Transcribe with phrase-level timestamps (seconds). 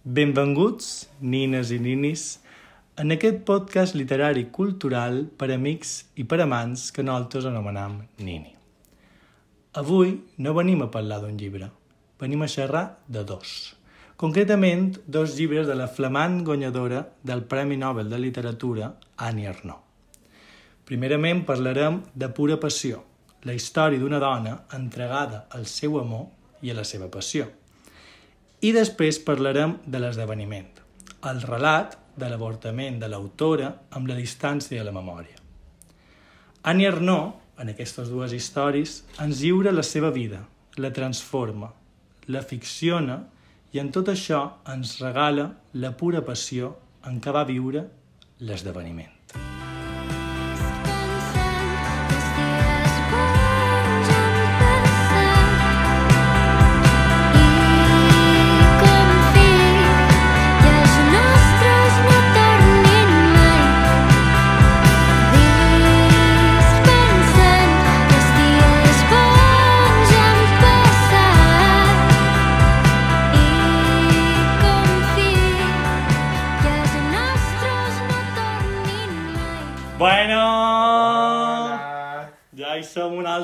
[0.00, 2.38] Benvinguts, nines i ninis,
[2.96, 8.54] en aquest podcast literari cultural per amics i per amants que nosaltres anomenam Nini.
[9.76, 11.68] Avui no venim a parlar d'un llibre,
[12.16, 13.76] venim a xerrar de dos.
[14.16, 19.84] Concretament, dos llibres de la flamant guanyadora del Premi Nobel de Literatura, Annie Ernaux.
[20.88, 23.04] Primerament parlarem de Pura Passió,
[23.44, 26.30] la història d'una dona entregada al seu amor
[26.64, 27.59] i a la seva passió.
[28.60, 30.66] I després parlarem de l'esdeveniment,
[31.24, 35.38] el relat de l'avortament de l'autora amb la distància de la memòria.
[36.68, 40.42] Annie Ernaux, en aquestes dues històries, ens lliura la seva vida,
[40.76, 41.70] la transforma,
[42.28, 43.16] la ficciona
[43.72, 46.74] i en tot això ens regala la pura passió
[47.08, 47.86] en què va viure
[48.44, 49.19] l'esdeveniment.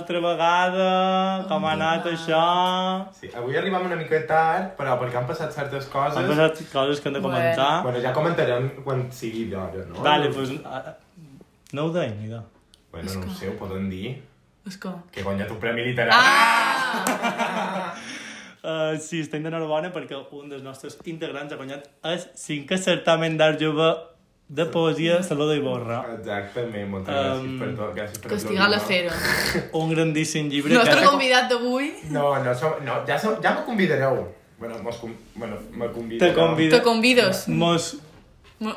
[0.07, 2.43] Altra vegada, com ha anat això?
[3.19, 6.21] Sí, avui arribam una mica tard, però perquè han passat certes coses...
[6.21, 7.83] Han passat coses que hem de comentar.
[7.83, 9.99] Bueno, ja comentarem quan sigui d'hora, no?
[10.07, 10.63] Vale, doncs...
[10.65, 10.95] ah,
[11.75, 12.41] No ho deim, idò.
[12.95, 14.15] Bueno, no ho sé, ho poden dir.
[14.67, 14.93] És que...
[15.11, 16.15] Que he guanyat un premi literari.
[16.15, 17.91] Ah!
[18.63, 23.59] Uh, sí, estem d'enhorabona perquè un dels nostres integrants ha guanyat el cinquè certamen d'art
[23.63, 23.91] jove
[24.49, 26.01] de poesia Salvador Iborra.
[26.15, 27.95] Exactament, moltes Um, gràcies per tot.
[27.97, 29.13] Gràcies per Castigar la fera.
[29.75, 31.07] Un grandíssim llibre nostre que...
[31.09, 34.23] convidat d'avui No, no, som, no ja, som, ja me convidareu.
[34.59, 35.01] Bueno, mos,
[35.35, 36.33] bueno, me convidareu.
[36.33, 36.77] Te convida...
[36.79, 37.49] te convides.
[37.49, 37.97] Mos...
[38.59, 38.73] Mo-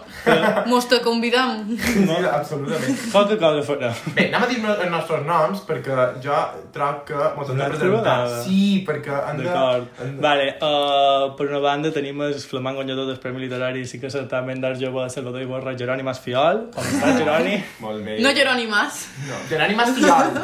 [0.67, 1.61] Mos te convidam.
[1.79, 2.97] Sí, absolutament.
[3.13, 3.91] Cosa farà.
[4.15, 6.35] Bé, anem a dir els nostres noms perquè jo
[6.75, 8.15] trobo que mos hem de presentar.
[8.43, 9.45] Sí, perquè hem de...
[9.47, 9.85] D'acord.
[10.01, 14.01] de- Vale, uh, per una banda tenim el flamant guanyador del Premi Literari i sí
[14.01, 16.65] que certament d'art jove de Salvador Iborra, Jeroni Masfiol.
[16.75, 17.55] Com estàs, Jeroni?
[17.79, 18.17] Molt bé.
[18.19, 19.05] No Jeroni Mas.
[19.29, 20.35] No, Geroni Mastiol.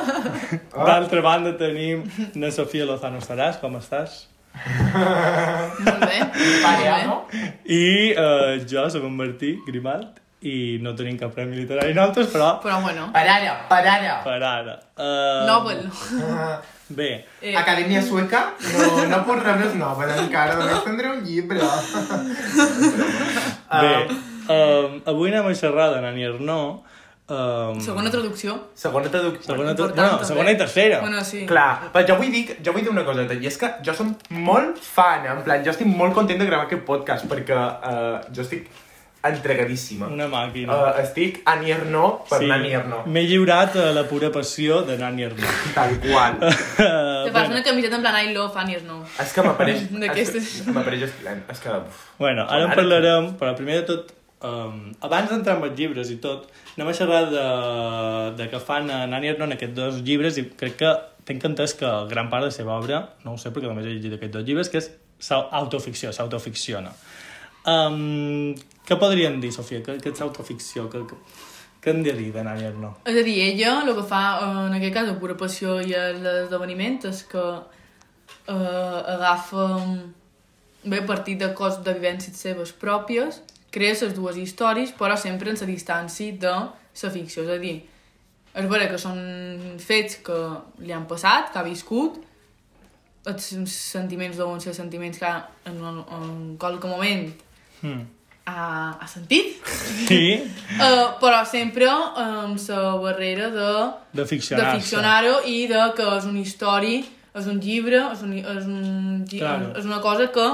[0.72, 0.86] Ah.
[0.94, 2.08] D'altra banda tenim
[2.40, 4.22] na Sofia Lozano Estaràs, com estàs?
[5.86, 6.20] Molt bé.
[7.06, 7.18] No?
[7.66, 12.50] I uh, jo soc en Martí Grimalt i no tenim cap premi literari nosaltres, però
[12.62, 13.08] Però bueno.
[13.14, 14.16] Per ara, per ara.
[14.24, 14.76] per ara.
[14.96, 15.86] Uh, Nobel.
[16.30, 16.56] Ah,
[16.98, 18.52] Bé, Eh, Acadèmia Sueca?
[18.62, 21.58] No, no puc rebre el Nobel encara, només tindré un llibre.
[23.82, 23.96] bé.
[24.46, 26.84] Um, avui anem a xerrar de Nani Arnaud.
[27.26, 28.54] Um, segona traducció.
[28.78, 29.48] Segona traducció.
[29.48, 30.28] segona, Important, bueno, també.
[30.30, 31.00] segona i tercera.
[31.02, 31.46] Bueno, sí.
[31.50, 34.12] Clar, però jo vull dir, jo vull dir una cosa, i és que jo som
[34.30, 38.46] molt fan, en plan, jo estic molt content de gravar aquest podcast, perquè uh, jo
[38.46, 38.70] estic
[39.26, 40.08] entregadíssima.
[40.14, 40.76] Una màquina.
[40.76, 42.50] Uh, estic Annie Ernaux per sí.
[42.52, 43.08] Nani Ernaux.
[43.10, 45.64] M'he lliurat a la pura passió de Nani Arnaud.
[45.74, 46.38] Tal qual.
[46.46, 49.02] Uh, Te fas una camiseta en plan I love Annie no.
[49.22, 49.88] és que m'apareix...
[50.04, 50.52] D'aquestes.
[50.70, 51.42] M'apareix esplèn.
[51.50, 51.74] És que...
[51.74, 52.06] Uf.
[52.22, 54.14] Bueno, ara en parlarem, però primer de tot,
[54.46, 57.46] um, abans d'entrar en els llibres i tot, anem a xerrar de,
[58.40, 60.94] de que fan a Nani Arnaud en aquests dos llibres i crec que
[61.26, 63.96] tinc entès que gran part de la seva obra, no ho sé perquè només he
[63.96, 64.92] llegit aquests dos llibres, que és
[65.34, 66.92] autoficció, s'autoficciona.
[67.66, 68.54] Um,
[68.86, 69.82] què podríem dir, Sofia?
[69.86, 70.86] Què, què és autoficció?
[70.92, 71.18] Què, què,
[71.82, 73.00] què hem de dir de Nani Arnaud?
[73.10, 74.22] És a dir, ella el que fa,
[74.68, 77.46] en aquest cas, pura passió i l'esdeveniment, és que
[78.46, 79.66] eh, agafa
[80.86, 83.42] bé a partir de coses de vivències seves pròpies,
[83.76, 86.56] crea les dues històries, però sempre en la distància de
[87.04, 87.44] la ficció.
[87.44, 87.76] És a dir,
[88.56, 89.20] és vera que són
[89.84, 90.38] fets que
[90.80, 92.22] li han passat, que ha viscut,
[93.26, 95.32] els sentiments deuen ser sentiments que
[95.72, 95.80] en,
[96.20, 97.34] en qualque moment
[97.82, 98.06] Hmm.
[98.48, 99.58] ha, ha sentit,
[100.08, 100.40] Sí,
[100.80, 103.72] Uh, però sempre amb la barrera de,
[104.16, 104.26] de
[104.80, 107.04] ficcionar-ho i de que és una història,
[107.36, 109.74] és un llibre, és, un, és, un, Claro.
[109.78, 110.48] és una cosa que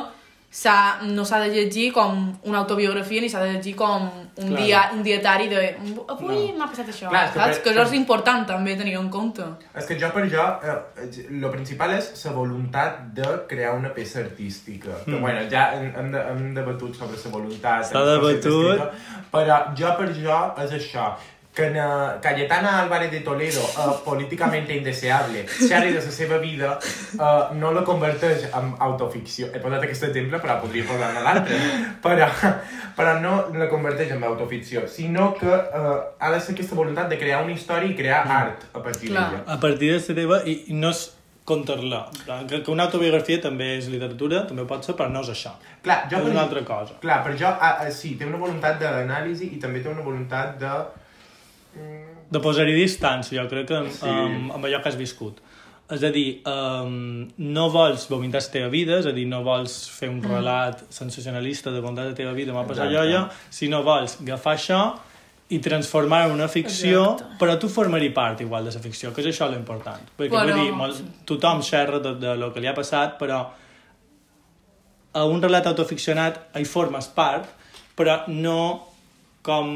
[1.08, 4.56] no s'ha de llegir com una autobiografia ni s'ha de llegir com un, Claro.
[4.66, 5.78] dia, un dietari de
[6.10, 6.58] avui No.
[6.60, 7.58] m'ha passat això, Clar, és que saps?
[7.60, 9.44] per- Que això és important també tenir en compte.
[9.74, 14.20] És que jo per jo, eh, el principal és la voluntat de crear una peça
[14.20, 14.90] artística.
[15.06, 15.22] Que, Mm.
[15.22, 17.86] bueno, ja hem, hem, de, hem debatut sobre la voluntat.
[17.86, 18.92] S'ha el debatut.
[19.32, 21.16] Però jo per jo és això
[21.54, 26.78] Cayetana Álvarez de Toledo, uh, políticament indeseable, xerri de la seva vida,
[27.20, 29.50] uh, no la converteix en autoficció.
[29.54, 31.60] He posat aquest exemple, però podria posar-ne l'altre.
[32.02, 32.28] Però,
[32.98, 37.18] però no la converteix en autoficció, sinó que uh, ha de ser aquesta voluntat de
[37.20, 39.44] crear una història i crear art a partir d'ella.
[39.46, 41.10] a partir de la teva i, i no és
[41.46, 42.06] contar-la.
[42.24, 45.30] Plan, Que, que una autobiografia també és literatura, també ho pot ser, però no és
[45.34, 45.52] això.
[45.84, 46.96] Clar, jo és per- una altra cosa.
[47.02, 50.74] Clar, per jo, ah, sí, té una voluntat d'anàlisi i també té una voluntat de...
[52.32, 54.08] De posar-hi distància, jo crec que Sí.
[54.08, 55.40] amb, amb allò que has viscut.
[55.92, 59.90] És a dir, um, no vols vomitar la teva vida, és a dir, no vols
[59.90, 63.10] fer un relat sensacionalista de contar la teva vida, m'ha passat Exacte.
[63.10, 64.94] allò, sinó vols agafar això
[65.50, 67.36] i transformar en una ficció, Exacte.
[67.44, 70.00] però tu formar-hi part igual de la ficció, que és això l'important.
[70.18, 73.48] Perquè, Però- vull dir, molt, tothom xerra de, de lo que li ha passat, però
[75.14, 77.50] a un relat autoficcionat hi formes part,
[77.98, 78.88] però no
[79.46, 79.70] com,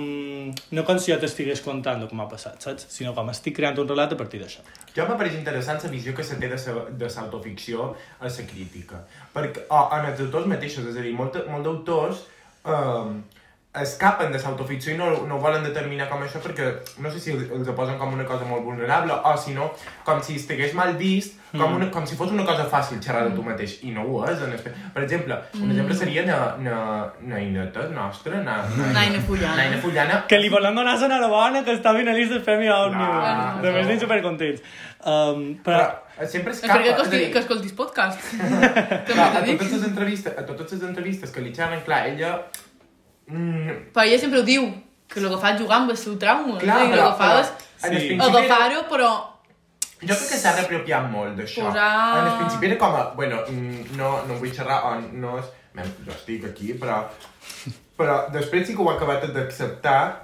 [0.77, 2.87] no com si jo t'estigués contant el que m'ha passat, saps?
[2.93, 4.61] Sinó com estic creant un relat a partir d'això.
[4.95, 7.89] Jo m'ha pareix interessant la visió que se té de l'autoficció
[8.19, 9.01] a la crítica.
[9.33, 12.21] Perquè, o en els autors mateixos, és a dir, molt, molt d'autors
[12.65, 13.34] eh,
[13.81, 16.69] escapen de l'autoficció i no, no volen determinar com això perquè
[17.03, 19.71] no sé si els, ho posen com una cosa molt vulnerable o si no,
[20.07, 23.35] com si estigués mal vist, com, una, com si fos una cosa fàcil xerrar de
[23.35, 24.41] tu mateix i no ho és.
[24.43, 24.71] En espe...
[24.93, 26.79] Per exemple, un exemple seria na, na,
[27.31, 29.55] Naineta, nostra, na, na, Naina Fullana.
[29.61, 33.15] Naina Fullana, Que li volem donar l'enhorabona que està finalista del Premi Òmnium.
[33.21, 33.99] Clar, de més no.
[34.03, 34.75] supercontents.
[35.05, 35.85] Um, però,
[36.17, 36.79] però sempre És escapa.
[36.79, 38.29] perquè que, és a escolti, dir, que escoltis podcast.
[39.11, 42.37] Clar, a totes les entrevistes, a totes les entrevistes que li xerren, clar, ella...
[43.27, 44.67] Mm, Però ella sempre ho diu,
[45.07, 46.57] que el que fa és jugar amb el seu trauma.
[46.59, 46.83] clar, no?
[46.85, 47.49] I el però, que fa però és
[47.85, 48.07] en el Sí.
[48.07, 49.09] principi era- agafar-ho, però...
[50.05, 51.63] Jo crec que s'ha reapropiat molt d'això.
[51.69, 53.03] Posar- En el principi era com a...
[53.15, 55.45] Bueno, mm, no, no vull xerrar o no és...
[55.75, 57.01] Mem, jo estic aquí, però...
[57.97, 60.21] Però després sí que ho ha acabat d'acceptar.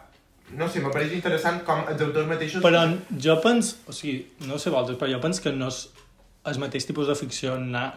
[0.52, 2.62] No sé, m'apareix interessant com els autors mateixos...
[2.64, 2.82] però
[3.24, 3.78] jo penso...
[3.88, 5.86] O sigui, no sé vosaltres, però jo penso que no és
[6.50, 7.92] el mateix tipus de ficció na,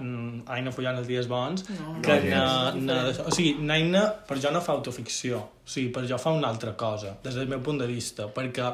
[0.53, 4.53] Aina follant els dies bons No, que no, na, na, o sigui, Naina per jo
[4.53, 5.39] no fa autoficció.
[5.65, 8.69] O sigui, per jo fa una altra cosa des del meu punt de vista perquè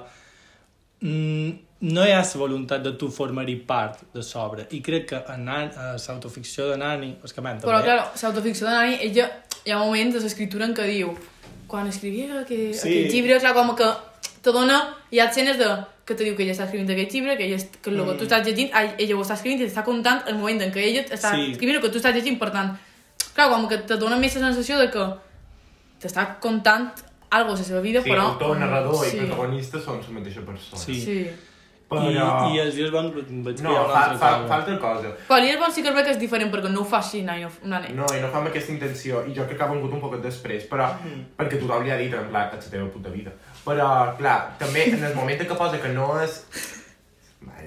[1.06, 1.50] mm,
[1.80, 4.66] no hi ha la voluntat de tu formar-hi part de sobre.
[4.76, 8.98] I crec que a l'autoficció de Nani és que m'han Però, clar, l'autoficció de Nani,
[9.06, 9.30] ella,
[9.64, 11.14] hi ha moments de l'escriptura en què diu
[11.70, 12.88] quan escrivia que, Sí.
[12.90, 13.88] aquest llibre, clar, com que
[14.42, 15.68] te dona, hi ha escenes de,
[16.04, 18.02] que te diu que ella està escrivint aquest llibre, que, ella, est- que el que
[18.02, 18.18] Mm.
[18.18, 21.02] tu estàs llegint, ella ho està escrivint i t'està contant el moment en què ella
[21.04, 21.52] està Sí.
[21.52, 22.76] escrivint el que tu estàs llegint, per tant,
[23.34, 25.04] clar, com que te dona més la sensació de que
[26.00, 26.90] t'està contant
[27.30, 28.22] algo de la seva vida, Sí, però...
[28.32, 29.16] autor, narrador sí.
[29.16, 30.82] i protagonista són la mateixa persona.
[30.82, 31.00] Sí.
[31.00, 31.30] Sí.
[31.90, 32.04] Però...
[32.06, 34.46] I, i els dies bons vaig No, fa, fa, cosa.
[34.48, 35.08] fa altra cosa.
[35.28, 37.46] Però l'Ies sí que que és diferent perquè no ho fa així, Nani.
[37.64, 37.92] Nani.
[37.94, 40.14] No, i no fa amb aquesta intenció, i jo crec que ha vengut un poc
[40.22, 40.86] després, però,
[41.36, 43.32] perquè tothom li ha dit, en plan, és la teva puta vida.
[43.64, 46.40] Però, clar, també en el moment que posa que no és...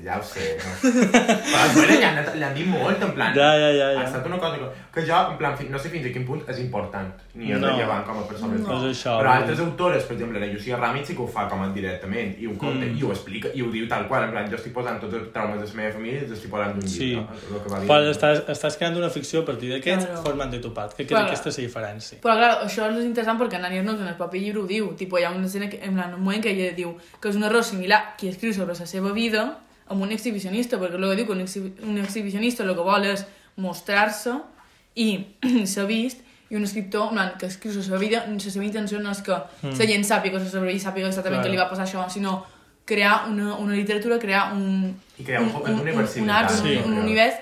[0.04, 0.72] Ja ho sé, no?
[0.81, 3.34] Però bueno, han, li han dit molt, en plan...
[3.36, 4.00] Ja, ja, ja, ja.
[4.01, 6.42] Ha estat una cosa que, que jo, en plan, no sé fins a quin punt
[6.50, 7.68] és important, ni és No.
[7.69, 8.57] rellevant com a persona.
[8.60, 8.80] No.
[8.90, 9.66] És això, Però altres dir.
[9.68, 12.57] autores, per exemple, la Llucia Ràmit sí que ho fa com a directament, i ho
[12.57, 12.98] conta, Mm.
[13.00, 15.31] i ho explica, i ho diu tal qual, en plan, jo estic posant tots els
[15.34, 17.00] traumes de la meva família i els estic posant d'un Sí.
[17.13, 17.28] llibre.
[17.69, 17.88] va dir.
[17.90, 20.24] Però estàs, estàs creant una ficció a partir d'aquests Claro.
[20.24, 21.25] formant-te tu part, que crec Claro.
[21.28, 22.18] que aquesta és la diferència.
[22.22, 24.94] Però clar, això és interessant perquè Nani Arnott en el propi llibre ho diu.
[24.95, 27.36] Tipo, hi ha una escena que, en plan, un moment que ella diu que és
[27.36, 31.15] un error similar qui escriu sobre la seva vida amb un exhibicionista, perquè el que
[31.19, 33.25] diu que un, exhibi un exhibicionista el que vol és
[33.57, 34.38] mostrar-se
[34.95, 35.09] i
[35.74, 39.00] s'ha vist i un escriptor en plan, que escriu la seva vida, la seva intenció
[39.01, 39.77] no és que mm.
[39.80, 41.50] la gent sàpiga coses sobre ell, sàpiga exactament Claro.
[41.50, 42.44] que li va passar això, sinó
[42.85, 46.75] crear una, una literatura, crear un, I crear un poc un, d'universalitat, un, art, Sí.
[46.83, 47.39] un, un univers,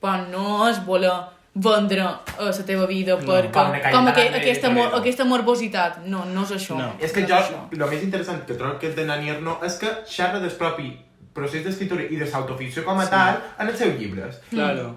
[0.00, 1.14] però no és voler
[1.54, 5.00] vendre a la teva vida No, perquè, com com, Cayetana aqu de aquesta, mo Toledo.
[5.00, 5.98] aquesta morbositat.
[6.06, 6.76] No, no és això.
[6.76, 6.92] No.
[7.00, 7.60] És que no jo, és això.
[7.72, 10.90] el més interessant que trobo que és de Nani Arnaud és que xerra del propi
[11.34, 13.10] procés d'escriptura i de l'autoficció com a Sí.
[13.10, 14.40] tal en els seus llibres.
[14.50, 14.96] Claro.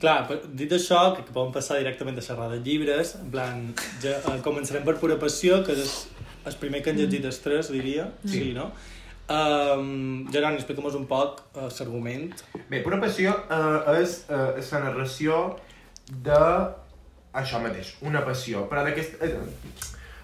[0.00, 4.14] Clar, però dit això, que, podem passar directament a xerrar de llibres, en plan, ja,
[4.16, 6.06] eh, començarem per Pura Passió, que és
[6.46, 8.52] el primer que han llegit els tres, diria, sí, Sí.
[8.54, 8.70] no?
[9.30, 12.32] Um, Geroni, explica'm un poc uh, l'argument.
[12.68, 15.56] Bé, Pura Passió eh, és, eh, és la narració
[16.10, 16.40] de
[17.34, 19.20] això mateix, una passió, però d'aquest...
[19.22, 19.36] Eh,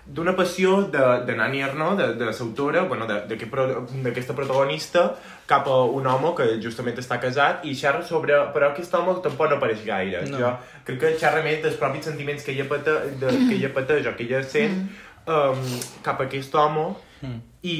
[0.06, 5.08] d'una passió de, de Nani Arnaud, de, de l'autora, bueno, d'aquesta protagonista,
[5.50, 8.38] cap a un home que justament està casat i xerra sobre...
[8.54, 10.22] Però aquest home tampoc no apareix gaire.
[10.30, 10.38] No.
[10.42, 10.54] Jo
[10.86, 14.14] crec que xerra més dels propis sentiments que ella, pate, de, que ella pateix o
[14.14, 14.86] que ella sent
[15.26, 15.66] um,
[16.06, 17.40] cap a aquest home Mm.
[17.64, 17.76] i,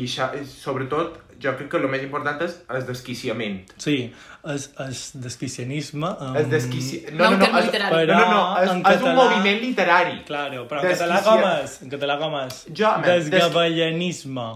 [0.00, 3.58] i xa, sobretot jo crec que el més important és el desquiciament.
[3.82, 3.96] Sí,
[4.44, 4.94] el, el
[5.26, 6.10] desquicianisme...
[6.20, 7.00] Um, El desquici...
[7.12, 8.06] No, un terme és- literari.
[8.12, 10.16] No, no, no, és, en és un català- moviment literari.
[10.28, 11.78] Claro, però en Desquicia- català com és?
[11.86, 12.60] En català com és?
[12.82, 14.46] Jo, man, des- Desgavellanisme.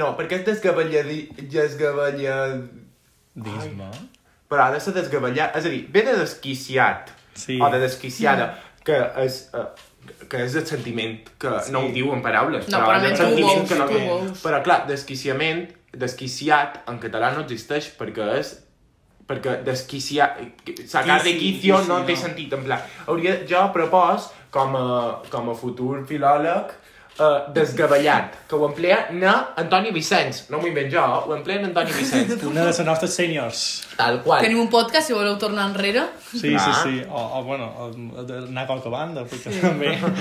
[0.00, 1.20] No, perquè és desgavelladi...
[1.50, 2.36] desgavella...
[3.34, 3.90] Disme.
[4.50, 7.60] Però ha de ser desgavellat, és a dir, ve de desquiciat, Sí.
[7.62, 8.52] o de desquiciada,
[8.84, 9.46] que és...
[9.54, 9.68] Uh,
[10.30, 11.70] que és el sentiment que Sí.
[11.72, 13.86] no ho diu en paraules, No, però però és el sentiment que no...
[14.42, 18.56] Però clar, desquiciament, desquiciat en català no existeix perquè és
[19.30, 20.32] perquè desquicia...
[20.90, 22.22] Sacar de Quici, quicio quici, no té no.
[22.24, 22.82] sentit, en plan...
[23.06, 24.86] Hauria, jo propos, com a,
[25.30, 26.72] com a futur filòleg,
[27.20, 30.48] uh, desgavellat, que ho emplea na Antoni Vicenç.
[30.50, 32.42] No m'ho invent jo, ho emplea en Antoni Vicenç.
[32.50, 33.64] Una de les nostres seniors.
[33.94, 34.42] Tal qual.
[34.46, 36.08] Tenim un podcast, si voleu tornar enrere.
[36.32, 36.66] Sí, Clar.
[36.66, 37.06] sí, sí.
[37.06, 37.70] O, o bueno,
[38.40, 39.66] anar a qualque banda, perquè sí.
[39.66, 39.98] també...
[40.00, 40.18] Però,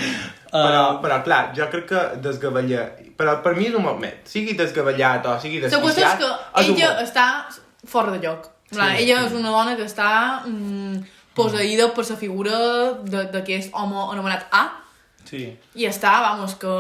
[0.50, 2.88] Uh, però, clar, jo crec que desgavellar...
[3.20, 4.20] Però per mi és un moment.
[4.32, 6.20] Sigui desgavellat o sigui La qüestió és desquiciat...
[6.24, 7.04] que és ella mot.
[7.04, 7.26] està
[7.92, 8.46] fora de lloc.
[8.72, 10.10] Sí, ella és una dona que està
[10.46, 11.02] mm,
[11.36, 12.60] posseïda per la figura
[13.04, 14.62] de- d'aquest home anomenat A
[15.26, 15.50] sí.
[15.76, 16.76] i està, vamos, que...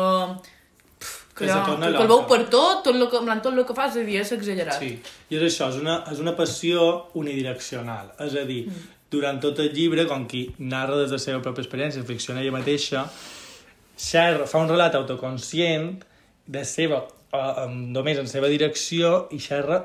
[1.00, 3.74] pff, Que Que, el veu per tot, tot el que, en plan, tot el que
[3.75, 4.79] fa és, a dir, és exagerat.
[4.79, 4.89] Sí,
[5.29, 6.88] i és això, és una, és una passió
[7.19, 8.10] unidireccional.
[8.25, 8.65] És a dir,
[9.12, 12.51] durant tot el llibre, com qui narra des de la seva pròpia experiència, ficciona ella
[12.58, 13.05] mateixa,
[13.98, 16.03] xerra, fa un relat autoconscient
[16.49, 17.03] de seva,
[17.33, 19.83] uh, només en seva direcció i xerra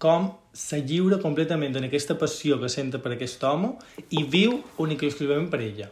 [0.00, 3.74] com se lliura completament en aquesta passió que senta per aquest home
[4.16, 5.90] i viu únic i exclusivament per ella.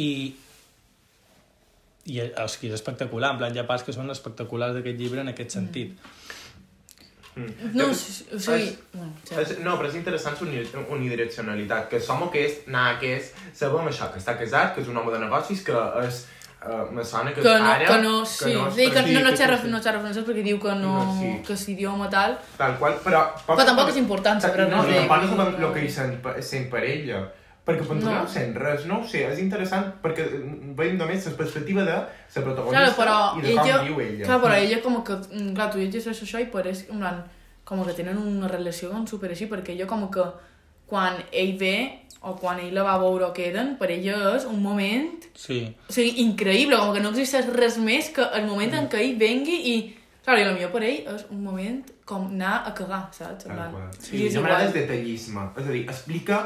[0.00, 0.10] I,
[2.08, 5.20] i o sigui, és espectacular, en plan, hi ha parts que són espectaculars d'aquest llibre
[5.22, 5.92] en aquest sentit.
[7.36, 8.68] No, Jo- sí, o sigui...
[8.72, 9.38] és-.
[9.42, 10.64] És, no, però és interessant uni-
[10.96, 15.12] unidireccionalitat, que som aquest, anar aquest, sabem això, que està casat, que és un home
[15.14, 15.74] de negocis, que
[16.06, 16.24] és...
[16.64, 17.84] Uh, me sona que, que no, ara...
[17.84, 20.56] que no, sí, no, sí, que no, no que xerra, no xerra francès perquè diu
[20.62, 21.32] que no, No, sí.
[21.44, 22.38] que és idioma tal.
[22.56, 23.20] Tal qual, però...
[23.44, 26.70] Però tampoc és important saber no, no, tampoc no sabem el que hi sent, sent
[26.72, 27.20] per ella.
[27.64, 28.06] Perquè per no.
[28.06, 28.14] No.
[28.22, 30.24] no sent res, no ho sé, és interessant perquè
[30.80, 34.24] veiem només la perspectiva de la protagonista però i de ella, com viu ella.
[34.26, 37.22] clar, però ella com que, mm, clar, tu llegeixes això i pareix, en plan,
[37.64, 40.26] com que tenen una relació com super així, perquè ella com que
[40.86, 41.76] quan ell ve
[42.24, 45.76] o quan ell la va veure o queden, per ella és un moment, Sí.
[45.88, 49.16] o sigui, increïble, com que no existeix res més que el moment en què ell
[49.20, 49.74] vengui i,
[50.24, 53.44] clar, i potser per ell és un moment com anar a cagar, saps?
[53.44, 55.48] Tal plan, i Sí, és no m'agrada el detallisme.
[55.56, 56.40] És a dir, explica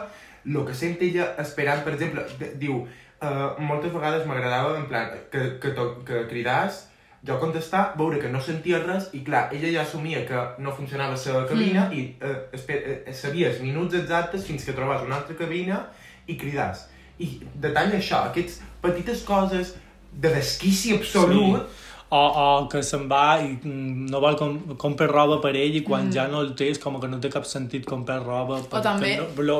[0.46, 2.24] el que sent ella esperant, per exemple,
[2.56, 2.82] diu,
[3.22, 6.87] uh, moltes vegades m'agradava, en plan, que, que, to, que cridàs,
[7.26, 11.16] jo contestar, veure que no sentia res, i clar, ella ja assumia que no funcionava
[11.16, 11.92] la cabina, Mm.
[11.92, 15.86] i uh, esper, uh, sabies minuts exactes fins que trobàs una altra cabina
[16.26, 16.86] i cridàs.
[17.18, 19.74] I detalla això, aquestes petites coses
[20.12, 21.97] de desquici absolut, Sí.
[22.10, 25.82] O, o que se'n va i mm, no vol com, comprar roba per ell i
[25.84, 26.12] quan mm.
[26.16, 29.10] ja no el té és com que no té cap sentit comprar roba per, també-
[29.18, 29.56] que no, lo,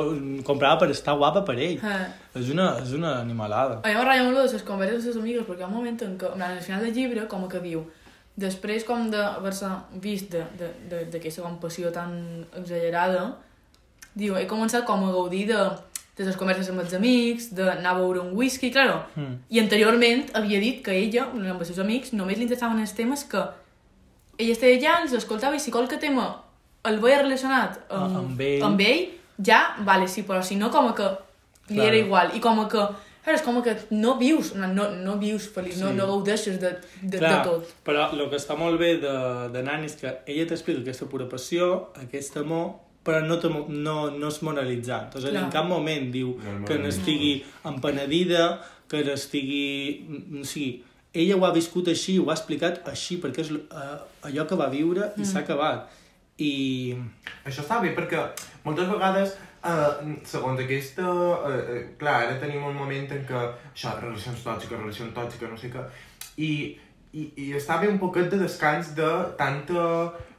[0.47, 2.07] comprava per estar guapa per ell Eh.
[2.41, 5.45] és, una, és una animalada A mi m'agrada molt de les converses amb les amigues
[5.45, 7.83] perquè hi ha un moment en què, al final del llibre, com que diu,
[8.35, 9.69] després com d'haver-se
[10.01, 12.17] vist d'aquesta de, de, d'aquesta com passió tan
[12.57, 13.35] exagerada,
[14.15, 15.59] diu, he començat com a gaudir de,
[16.19, 19.05] de les converses amb els amics, d'anar a beure un whisky, claro.
[19.15, 19.37] Mm.
[19.55, 23.23] I anteriorment havia dit que ella, amb els seus amics, només li interessaven els temes
[23.23, 23.39] que
[24.39, 26.29] ella estava allà, els escoltava i si qualque tema
[26.87, 28.63] el veia relacionat amb, Ah, amb ell.
[28.63, 29.05] amb ell,
[29.43, 31.07] ja, vale, sí, però si no, com que
[31.69, 31.87] li Claro.
[31.89, 32.31] era igual.
[32.35, 32.77] I com que,
[33.23, 35.95] clar, és com que no vius, no, no, no vius feliç, no, Sí.
[35.95, 37.65] no gaudeixes de, de, Clar, de tot.
[37.85, 41.27] però el que està molt bé de, de Nani és que ella t'explica aquesta pura
[41.29, 45.09] passió, aquest amor, però no, te, no, no és moralitzant.
[45.15, 45.45] És a dir, Clar.
[45.47, 46.85] en cap moment diu No, no, que no.
[46.87, 47.33] n'estigui
[47.69, 48.51] empenedida,
[48.91, 49.65] que n'estigui...
[50.41, 53.95] O sigui, ella ho ha viscut així, ho ha explicat així, perquè és uh,
[54.29, 55.87] allò que va viure i s'ha acabat.
[56.39, 56.51] I...
[57.47, 58.21] Això està bé perquè
[58.63, 61.07] moltes vegades, eh, segons aquesta...
[61.49, 63.41] Eh, eh, clar, ara tenim un moment en què
[63.73, 65.83] això, relacions tòxiques, relacions tòxiques, no sé què,
[66.39, 66.51] i,
[67.13, 69.85] i, i està bé un poquet de descans de tanta...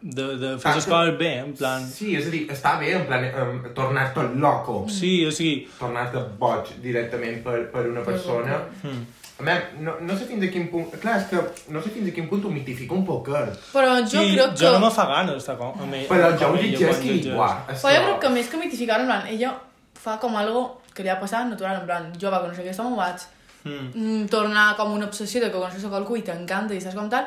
[0.00, 1.82] De, de fer les Tanta- coses bé, en plan...
[1.84, 5.66] Sí, és a dir, està bé en plan eh, tornar-te loco, Sí, o sigui...
[5.78, 8.60] tornar-te boig directament per, per una persona.
[8.84, 9.02] Hmm.
[9.40, 10.88] A més, no, no sé fins a quin punt...
[11.02, 11.42] Clar, és que
[11.74, 13.50] no sé fins a quin punt ho mitifica un poquet.
[13.74, 14.62] Però jo sí, crec que...
[14.62, 16.06] jo no me fa gana d'estar com, amb ell.
[16.08, 19.10] Però jo ho llegeix que és Però jo que- crec que més que mitificar, en
[19.10, 19.52] plan, ella
[20.00, 22.96] fa com algo que li ha passat natural, en plan, jo va conèixer aquest home,
[23.00, 23.26] vaig
[23.64, 23.90] Mm.
[23.94, 27.08] mm, tornar com una obsessió de que coneixes a qualcú i t'encanta i saps com
[27.12, 27.26] tal,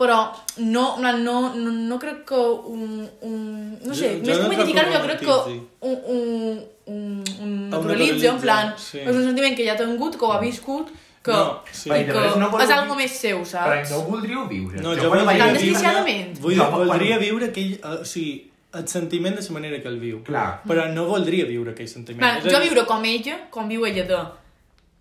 [0.00, 3.08] però no, no, no, no crec que un...
[3.22, 5.60] un no sé, Jo- jo més no que ho jo crec que romantitzi.
[5.80, 8.98] un, un, un, un naturalitza, en plan, sí.
[9.04, 10.88] és un sentiment que ja ha tingut, que ho ha viscut,
[11.22, 11.90] que, No, sí.
[11.90, 13.90] que no voleu és algo més seu, Però saps?
[13.92, 14.80] no ho voldríeu viure.
[14.80, 16.30] No, jo, quan voldria viure...
[16.40, 17.74] Vull, Jo, quan- voldria viure aquell...
[17.84, 20.22] Uh, o sigui, el sentiment de la manera que el viu.
[20.24, 20.62] Clar.
[20.64, 22.24] Però no voldria viure aquell sentiment.
[22.24, 24.20] A jo viure com ella, com viu ella de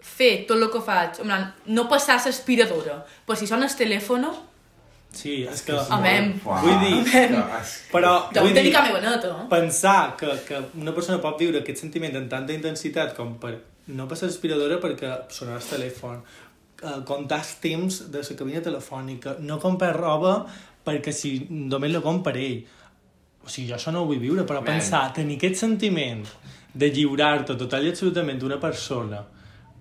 [0.01, 4.27] fer tot el que faig, en plan, no passar l'aspiradora, però si sona el telèfon,
[5.11, 5.73] Sí, és que...
[5.89, 6.35] Amem.
[6.43, 6.99] Vull dir,
[7.89, 9.31] Però, jo vull dir, que meva neta.
[9.41, 9.47] eh?
[9.49, 13.55] pensar que, que una persona pot viure aquest sentiment amb tanta intensitat com per
[13.87, 16.19] no passar l'aspiradora perquè sonar el telèfon,
[16.83, 20.35] eh, comptar els temps de la cabina telefònica, no comprar roba
[20.85, 22.61] perquè si només la compra ell.
[23.41, 24.75] O sigui, jo això no ho vull viure, però Man.
[24.75, 26.21] pensar, tenir aquest sentiment
[26.71, 29.23] de lliurar-te total i absolutament d'una persona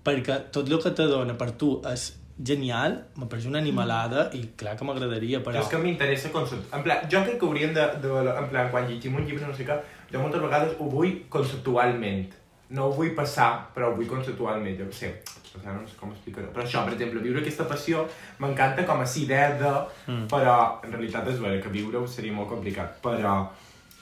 [0.09, 4.45] perquè tot el que te dona per tu és genial, me pareix una animalada i
[4.59, 5.59] clar que m'agradaria, però...
[5.59, 6.69] És que m'interessa concept...
[6.75, 8.13] En plan, jo crec que hauríem de, de...
[8.31, 9.79] En plan, quan llegim un llibre, no sé què,
[10.13, 12.37] jo moltes vegades ho vull conceptualment.
[12.77, 14.79] No ho vull passar, però ho vull conceptualment.
[14.79, 16.53] Jo sé, o sigui, no sé com explicar-ho.
[16.55, 18.05] Però això, per exemple, viure aquesta passió
[18.45, 19.73] m'encanta com a si idea de...
[20.07, 20.27] Mm.
[20.31, 23.01] Però, en realitat, és vera que viure-ho seria molt complicat.
[23.03, 23.39] Però...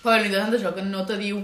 [0.03, 1.41] Però l'interessant és això, que no te diu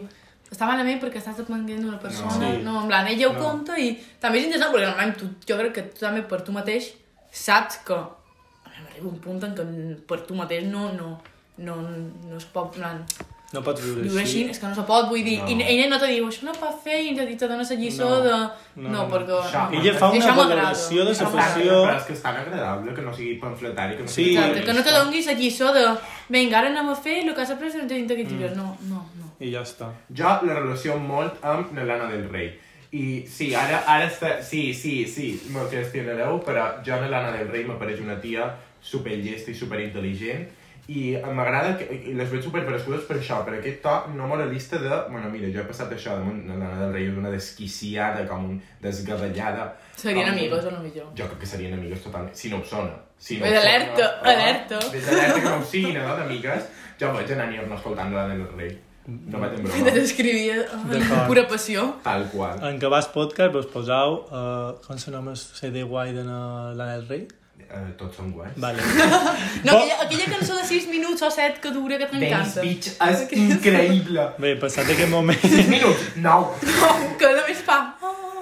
[0.52, 2.37] està malament perquè estàs depenent d'una persona.
[2.38, 2.50] No.
[2.52, 2.62] Sí.
[2.62, 3.40] no, en plan, ella ho No.
[3.42, 6.52] conta i també és interessant perquè normalment tu, jo crec que tu també per tu
[6.52, 6.92] mateix
[7.32, 9.64] saps que arriba un punt en què
[10.06, 11.18] per tu mateix no, no,
[11.59, 13.04] no, no es pot, en plan,
[13.52, 15.47] No pots viure, viure així, és que no se pot, vull dir, No.
[15.52, 18.06] i ella no te diu, això no pot fer, i te, te dona la lliçó
[18.09, 18.21] No.
[18.25, 18.30] de...
[18.76, 19.02] No, No, no.
[19.12, 19.35] perquè...
[19.42, 19.64] Això.
[19.71, 19.78] no.
[19.80, 23.02] Ella fa una això valoració de la funció- Però és que és tan agradable que
[23.02, 24.25] no sigui pamfletari, que no Sí.
[24.25, 25.85] sigui Exacte, que no te donis la lliçó de
[26.30, 28.38] vinga, ara anem a fer el que has après dins d'aquest Mm.
[28.38, 28.56] llibre.
[28.56, 29.22] No, no, no.
[29.42, 29.88] I ja està.
[30.14, 32.52] Jo la relació molt amb l'Helena del Rei.
[32.92, 34.37] I sí, ara, ara està...
[34.44, 38.50] Sí, sí, sí, me qüestionareu, però jo l'Helena del Rei m'apareix una tia
[38.82, 40.50] superllesta i superintel·ligent
[40.92, 44.90] i m'agrada que i les veig superparescudes per això, per aquest to no moralista de,
[45.12, 49.68] bueno, mira, jo he passat això damunt l'Helena del Rei una desquiciada, com un desgavellada.
[49.96, 51.08] Serien com- amigues, a lo millor.
[51.16, 52.90] Jo crec que serien amigues totalment, si no ho són.
[53.22, 54.30] Si no Ves alerta, no?
[54.34, 54.80] alerta.
[54.92, 56.66] Ves alerta que no ho siguin, no, d'amigues.
[57.00, 58.75] Jo vaig anar a Niorno escoltant l'Helena del Rei.
[59.06, 59.90] No vaig en Te broma.
[59.97, 61.26] descrivia amb D'acord.
[61.26, 61.87] pura passió.
[62.04, 62.61] Tal qual.
[62.68, 66.92] En que vas podcast vos posau, uh, com se nom el CD guai de l'Anna
[66.97, 67.25] del Rei?
[67.73, 68.52] Eh, tots són guais.
[68.61, 68.78] Vale.
[69.64, 72.61] No, aquella, aquella cançó de 6 minuts o 7 que dura, que Dance t'encanta.
[72.61, 74.25] Beach és increïble.
[74.38, 76.73] Bé, passat aquest moment, 6 minuts, 9.
[77.18, 77.78] Que només fa...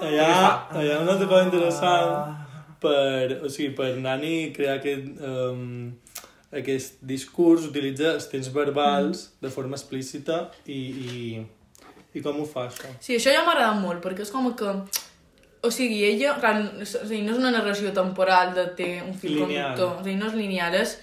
[0.01, 0.29] allà,
[0.73, 2.37] allà una altra cosa interessant
[2.81, 5.93] per, o sigui, per Nani crear aquest, um,
[6.51, 11.45] aquest discurs, utilitza els temps verbals de forma explícita i, i,
[12.15, 12.91] i com ho fa això?
[12.99, 14.75] Sí, això ja m'ha agradat molt, perquè és com que...
[15.61, 19.37] O sigui, ella, clar, o sigui, no és una narració temporal de té un fil
[19.37, 19.75] Lineal.
[19.77, 20.97] conductor, o sigui, no és lineal, és...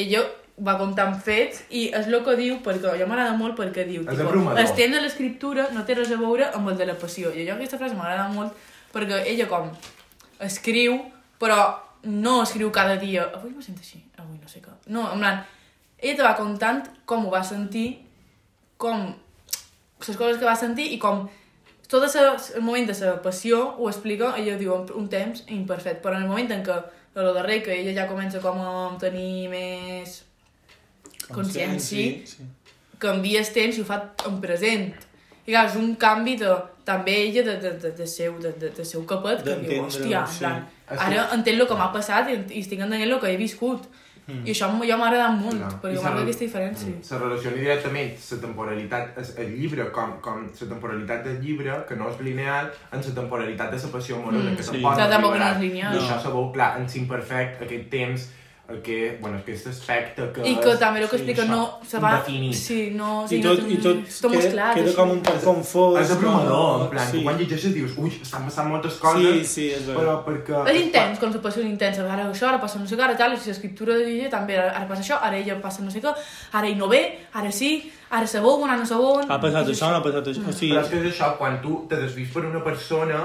[0.00, 0.24] Ella
[0.60, 4.04] va comptant fets i és el que diu, perquè ja m'agrada molt perquè diu...
[4.04, 4.60] És abrumador.
[4.60, 7.32] el temps de l'escriptura no té res a veure amb el de la passió.
[7.32, 9.70] I jo aquesta frase m'agrada molt perquè ella com
[10.44, 10.98] escriu,
[11.40, 11.62] però
[12.04, 13.26] no escriu cada dia.
[13.34, 14.72] Avui me sento així, avui no sé què.
[14.86, 15.42] No, en plan,
[15.98, 18.00] ella te va contant com ho va sentir,
[18.80, 19.10] com
[20.06, 21.26] les coses que va sentir i com
[21.90, 26.22] tot el moment de la passió ho explica, ella diu un temps imperfecte, però en
[26.22, 30.20] el moment en què a lo darrer, que ella ja comença com a tenir més
[31.30, 32.44] consciència, Sí, sí.
[32.98, 34.92] canvia el temps i ho fa en present.
[35.46, 36.52] I clar, és un canvi de,
[36.90, 40.20] també ella de, de, de, de, seu, de, de, de seu capet, que diu, hòstia,
[40.26, 40.38] en sí.
[40.44, 41.00] plan, sí.
[41.06, 43.86] ara entenc el que m'ha passat i, i estic entenent el que he viscut.
[44.30, 44.44] Mm.
[44.46, 45.70] I això ja m'ha agradat molt, Clar.
[45.82, 46.90] perquè se- aquesta diferència.
[46.92, 47.02] Mm.
[47.08, 52.10] Se relaciona directament la temporalitat, el, llibre, com, com la temporalitat del llibre, que no
[52.12, 54.56] és lineal, amb la temporalitat de la passió amorosa, Mm.
[54.56, 54.82] que Sí.
[55.16, 55.96] tampoc no és lineal.
[55.96, 58.28] I això se veu, clar, en l'imperfect, aquest temps,
[58.82, 62.12] que, bueno, aquest aspecte que I que també el que sí, explica no se va...
[62.20, 62.54] indefinit.
[62.54, 63.24] Sí, no...
[63.24, 64.68] I sí, tot, no, i tot, tot queda, clar.
[64.78, 65.98] queda com un poc confós.
[66.04, 67.22] És abrumador, en plan, sí.
[67.26, 70.00] quan llegeixes dius, ui, estan passant moltes coses, Sí, sí, és veritat.
[70.00, 70.62] però perquè...
[70.72, 72.06] És intens, com la passió és intensa.
[72.06, 74.72] Ara això, ara passa no sé què, ara tal, i l'escriptura de ella també, ara,
[74.78, 76.14] ara passa això, ara ella passa no sé què,
[76.52, 77.02] ara ell no ve,
[77.34, 79.20] ara sí, ara se veu, ara no se veu...
[79.26, 80.46] Ha passat això, no ha passat això.
[80.46, 83.22] O sigui, Però és que és això, quan tu te desvis per una persona,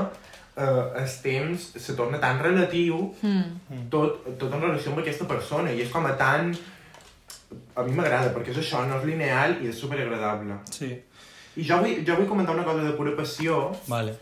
[0.58, 3.90] eh, el temps se torna tan relatiu, Mm.
[3.90, 6.56] tot, tot en relació amb aquesta persona, i és com a tan...
[7.76, 10.56] A mi m'agrada, perquè és això, no és lineal i és superagradable.
[10.72, 10.90] sí,
[11.58, 14.16] I jo vull, jo vull comentar una cosa de pura passió, vale.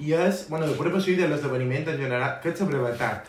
[0.00, 3.28] i és, bueno, de pura passió i de l'esdeveniment en general, que és la brevetat.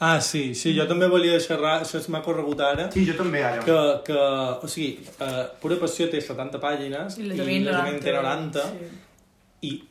[0.00, 3.62] Ah, sí, sí, jo també volia xerrar, això m'ha corregut ara, Sí, jo també, ara.
[3.62, 8.62] que, que o sigui, uh, Pura Passió té 70 pàgines I l'esdeveniment té 90, 90.
[8.68, 9.68] Sí.
[9.68, 9.82] i,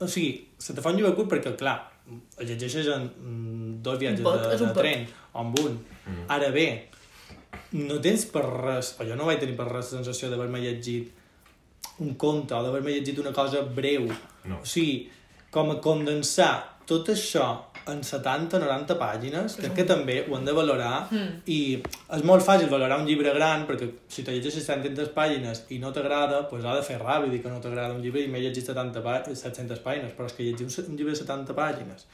[0.00, 1.78] o sigui, se te fa un llibre curt perquè, clar,
[2.10, 4.80] el llegeixes en mm, dos viatges pot, de, de pot.
[4.80, 5.76] tren, o amb un.
[6.06, 6.24] Mm.
[6.34, 6.66] Ara bé,
[7.78, 11.14] no tens per res, o jo no vaig tenir per res la sensació d'haver-me llegit
[12.04, 14.08] un conte o d'haver-me llegit una cosa breu.
[14.48, 14.62] No.
[14.62, 15.06] O sigui,
[15.54, 16.52] com a condensar
[16.88, 17.46] tot això
[17.92, 21.42] en 70-90 pàgines, crec que també ho hem de valorar Mm.
[21.46, 21.58] i
[22.16, 25.92] és molt fàcil valorar un llibre gran perquè si te llegeixes 700 pàgines i no
[25.92, 28.66] t'agrada, doncs ha de fer ràbia dir que no t'agrada un llibre i m'he llegit
[28.66, 32.06] 70 pà 700 pàgines, però és que llegir un, llibre de 70 pàgines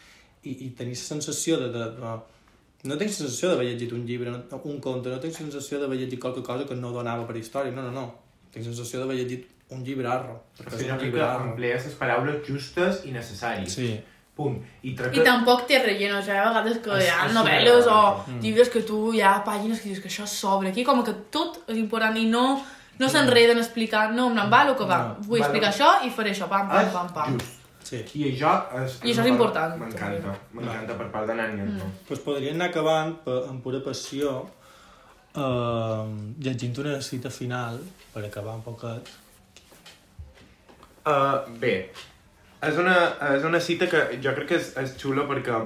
[0.44, 2.16] i, i tenir la sensació de, de, de
[2.84, 6.20] no tinc sensació d'haver llegit un llibre, no, un conte, no tinc sensació d'haver llegit
[6.20, 8.06] qualque cosa que no donava per història, no, no, no.
[8.52, 11.46] Tinc sensació d'haver llegit un llibre arro, perquè Perquè és un crec llibre que arro.
[11.50, 13.72] emplees les paraules justes i necessàries.
[13.72, 13.88] Sí.
[14.34, 14.56] Punt.
[14.82, 17.84] I trec I tampoc té relleno, o sigui, a vegades que És- hi ha novel·les
[17.86, 18.40] o superagradable.
[18.42, 21.60] llibres que tu hi ha pàgines que dius que això sobra aquí, com que tot
[21.68, 22.62] és important i no
[22.96, 24.98] No s'enreden explicant, no, em va el que va.
[25.02, 25.14] No.
[25.26, 25.74] Vull Va, explicar no.
[25.74, 27.38] això i faré això, pam, pam, pam, pam.
[27.40, 27.56] Just.
[27.82, 27.96] Sí.
[28.14, 28.52] I això
[28.84, 29.00] és...
[29.02, 31.60] I això és important, M'encanta, m'encanta per part de nani.
[31.72, 31.90] Mm.
[32.06, 34.36] Pues podrien anar acabant per, amb pura passió
[35.34, 36.04] eh,
[36.38, 37.80] llegint una cita final
[38.14, 39.10] per acabar un poquet.
[41.04, 41.90] Uh, bé,
[42.68, 42.94] és una,
[43.36, 45.56] és una cita que jo crec que és, és xula perquè...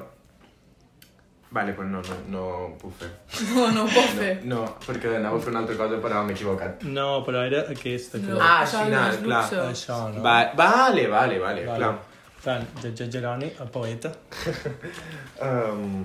[1.56, 3.08] Vale, però no, no, no ho puc fer.
[3.54, 4.32] No, no ho puc fer.
[4.44, 6.84] No, perquè anava a fer una altra cosa però m'he equivocat.
[6.84, 8.20] No, però era aquesta.
[8.20, 8.34] Que...
[8.34, 8.36] No.
[8.36, 9.40] Ah, Això al no final, és clar.
[9.46, 9.62] luxe.
[9.72, 10.20] Això, no?
[10.26, 11.78] Va, vale, vale, vale, Vale.
[11.78, 11.94] clar.
[12.44, 14.12] Tant, Josep Geroni, el poeta.
[15.48, 16.04] Um...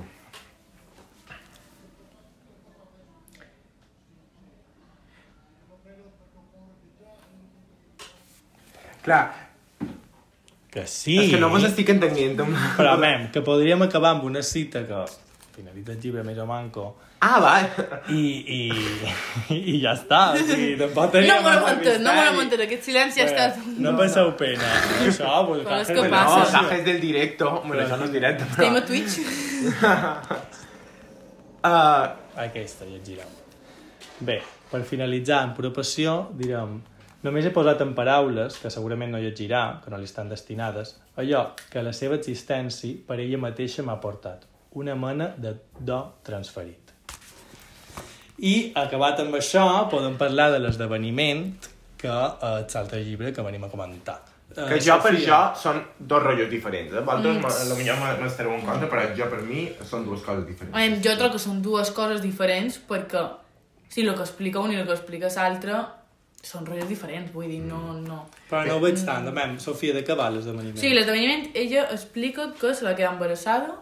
[9.03, 9.42] Clar,
[10.73, 11.19] Que sí.
[11.21, 12.39] és que no mos estic entenent.
[12.79, 15.03] Però, mem, que podríem acabar amb una cita que
[15.53, 16.87] finalitza el llibre més o manco
[17.23, 17.51] Ah, va.
[18.11, 18.61] i, i,
[19.55, 20.33] i ja està.
[20.35, 21.29] O sigui, tampoc teníem...
[21.31, 22.47] No me entès, no me.
[22.65, 23.61] Aquest silenci ha estat...
[23.79, 24.67] No passeu pena.
[25.05, 26.41] Això, pues, Però és que passa.
[26.41, 27.53] No, gajes del directo.
[27.63, 28.81] Bueno, això no és directe, Estem però...
[28.81, 29.13] a Twitch.
[31.63, 33.31] Uh, Aquesta, llegirem.
[34.27, 34.41] Bé,
[34.73, 36.81] per finalitzar, en pura passió, direm...
[37.23, 41.45] Només he posat en paraules, que segurament no llegirà, que no li estan destinades, allò
[41.71, 44.43] que la seva existència per ella mateixa m'ha portat.
[44.75, 46.91] Una mena de do transferit.
[48.43, 51.45] I, acabat amb això, podem parlar de l'esdeveniment
[52.01, 54.17] que eh, és l'altre llibre que venim a comentar.
[54.51, 56.91] Eh, que jo per jo són dos rotllos diferents.
[56.91, 57.05] Eh?
[57.05, 57.39] Vosaltres Mm.
[57.39, 57.47] mm.
[57.47, 60.75] potser m'estareu en compte, però jo per mi són dues coses diferents.
[60.75, 63.23] Em, jo trobo que són dues coses diferents perquè
[63.87, 65.85] si el que explica un i el que explica l'altre
[66.43, 67.79] són rotllos diferents, vull dir, no...
[68.03, 68.19] no.
[68.49, 70.79] Però no ho veig tant, mem, Sofia, de què va l'esdeveniment?
[70.79, 73.77] Sigui, l'esdeveniment, ella explica que se la queda embarassada,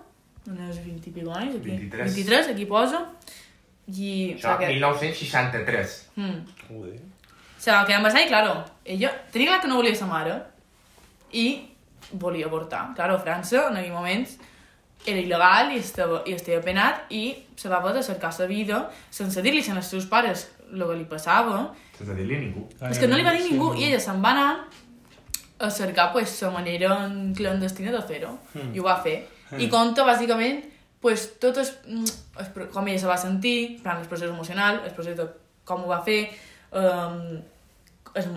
[0.46, 1.74] unes 20 i pico anys, aquí.
[1.74, 2.14] 23.
[2.14, 3.02] 23, aquí posa,
[3.90, 4.76] i Això, la queda...
[4.78, 5.98] 1963.
[6.22, 6.38] Mm.
[6.68, 6.94] Joder.
[7.58, 8.54] Se va quedar embarassada i, claro,
[8.98, 10.38] ella tenia clar que no volia ser mare
[11.34, 11.48] i
[12.22, 12.92] volia avortar.
[12.96, 14.30] Claro, a França, en aquell moment,
[15.06, 17.24] era il·legal i estava, i estava penat i
[17.58, 21.06] se va haver de cercar la vida sense dir-li als seus pares el que li
[21.06, 21.62] passava.
[21.98, 22.66] Sense dir-li a ningú.
[22.90, 24.50] És que no li va dir ningú i ella se'n va anar
[25.60, 26.96] a cercar pues, la manera
[27.38, 28.32] clandestina de fer-ho.
[28.54, 28.74] Mm.
[28.76, 29.18] I ho va fer.
[29.60, 30.64] I conta, bàsicament,
[31.02, 32.06] pues, tot es, mm,
[32.40, 35.28] es, com ella se va sentir, en plan, el procés emocional, el procés de
[35.66, 36.30] com ho va fer,
[36.72, 37.42] um,
[38.16, 38.28] es,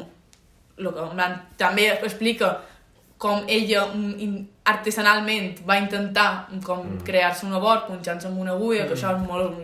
[0.77, 2.59] lo que, plan, també explica
[3.17, 7.05] com ella mm, artesanalment va intentar com Mm.
[7.07, 9.55] crear-se un abort punxant-se amb una agulla, que això és molt,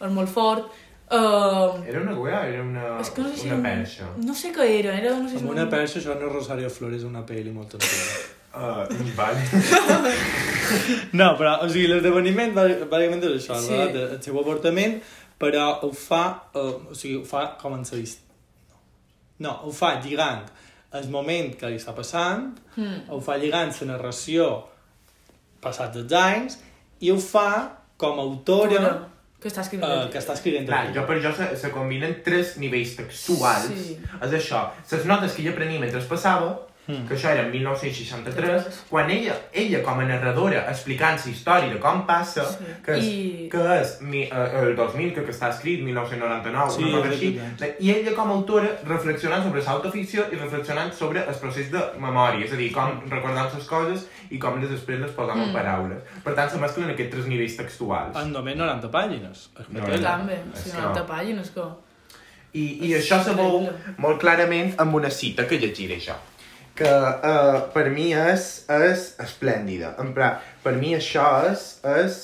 [0.00, 0.70] és molt fort.
[1.12, 3.48] Uh, Era una wea, era una, és que no sé si...
[3.50, 4.06] una perxa.
[4.24, 5.10] No sé què era, era...
[5.18, 8.14] No sé si Amb una perxa, això no és Rosario Flores, una pel·li molt antiga.
[8.52, 8.84] Uh,
[9.16, 9.40] vale.
[11.16, 13.68] No, però, o sigui, l'esdeveniment bàs- bàsicament és això, Sí.
[13.68, 13.78] sí.
[14.02, 14.98] el seu avortament,
[15.40, 18.20] però ho fa, uh, o sigui, ho fa com en la hist-
[19.40, 20.44] No, ho fa lligant
[20.92, 23.08] el moment que li està passant, Mm.
[23.08, 24.50] ho fa lligant la narració
[25.62, 26.58] passats els anys,
[27.00, 27.48] i ho fa
[27.96, 29.08] com a autora
[29.42, 29.88] Que està escrivint.
[29.90, 33.66] uh, que està escrivint Clar, jo per jo se, se combinen tres nivells textuals.
[33.72, 33.96] Sí.
[34.22, 36.52] És això, les notes que ella prenia mentre es passava,
[36.84, 37.06] Mm.
[37.06, 41.78] que això era en 1963, quan ella, ella com a narradora explicant la història de
[41.78, 42.64] com passa, Sí.
[42.84, 44.30] que és, I- que és mi, eh,
[44.62, 47.40] el 2000, que, que està escrit, 1999, Sí, una cosa així,
[47.78, 52.44] i ella com a autora reflexionant sobre l'autoficció i reflexionant sobre el procés de memòria,
[52.46, 55.52] és a dir, com recordam les coses i com les després les posam en Mm.
[55.54, 55.98] paraules.
[56.24, 58.16] Per tant, se mesclen aquests tres nivells textuals.
[58.16, 59.48] En només 90 pàgines.
[59.70, 59.86] No.
[59.86, 61.60] També, sí, que- 90 pàgines, que...
[62.54, 66.12] I, i això se veu molt clarament amb una cita que llegiré jo
[66.82, 68.50] que uh, per mi és,
[68.90, 69.94] és esplèndida.
[70.02, 72.20] En pla, per mi això és, és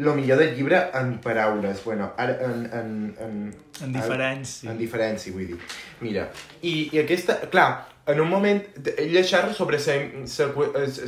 [0.00, 1.84] el millor del llibre en paraules.
[1.84, 2.64] Bueno, ara en...
[2.72, 3.40] En, en,
[3.80, 4.68] En diferència.
[4.68, 5.60] En diferència, vull dir.
[6.04, 6.28] Mira,
[6.60, 7.38] i, i aquesta...
[7.52, 7.68] Clar,
[8.10, 8.60] en un moment,
[8.96, 9.94] ella xerra sobre sa,
[10.26, 10.48] sa,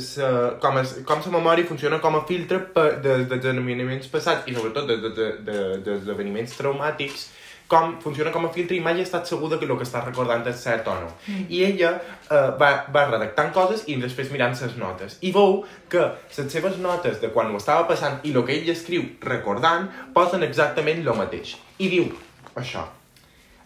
[0.01, 0.29] sa,
[0.61, 4.55] com, es, com la memòria funciona com a filtre per, de, de esdeveniments passats i
[4.55, 7.27] sobretot de, de, de, de, de traumàtics
[7.73, 10.45] com funciona com a filtre i mai ha estat segura que el que està recordant
[10.51, 11.11] és cert o no.
[11.25, 11.45] Mm.
[11.49, 15.17] I ella eh, va, va redactant coses i després mirant les notes.
[15.25, 16.07] I veu que
[16.37, 20.45] les seves notes de quan ho estava passant i el que ell escriu recordant posen
[20.45, 21.57] exactament el mateix.
[21.81, 22.11] I diu
[22.59, 22.85] això.